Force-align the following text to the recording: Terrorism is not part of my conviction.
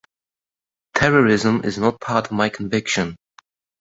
Terrorism 0.95 1.61
is 1.63 1.77
not 1.77 2.01
part 2.01 2.25
of 2.25 2.31
my 2.31 2.49
conviction. 2.49 3.15